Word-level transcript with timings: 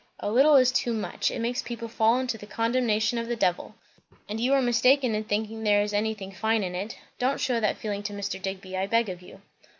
"A 0.19 0.31
little 0.31 0.55
is 0.55 0.71
too 0.71 0.93
much. 0.93 1.29
It 1.29 1.37
makes 1.39 1.61
people 1.61 1.87
fall 1.87 2.17
into 2.17 2.35
the 2.35 2.47
condemnation 2.47 3.19
of 3.19 3.27
the 3.27 3.35
devil. 3.35 3.75
And 4.27 4.39
you 4.39 4.51
are 4.55 4.59
mistaken 4.59 5.13
in 5.13 5.25
thinking 5.25 5.61
there 5.63 5.83
is 5.83 5.93
anything 5.93 6.31
fine 6.31 6.63
in 6.63 6.73
it. 6.73 6.97
Don't 7.19 7.39
shew 7.39 7.59
that 7.59 7.77
feeling 7.77 8.01
to 8.09 8.13
Mr. 8.13 8.41
Digby, 8.41 8.75
I 8.75 8.87
beg 8.87 9.09
of 9.09 9.21
you." 9.21 9.43